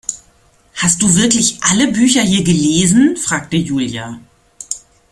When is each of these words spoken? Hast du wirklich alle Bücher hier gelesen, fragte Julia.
Hast 0.73 1.03
du 1.03 1.15
wirklich 1.15 1.59
alle 1.61 1.91
Bücher 1.91 2.23
hier 2.23 2.43
gelesen, 2.43 3.17
fragte 3.17 3.55
Julia. 3.57 4.19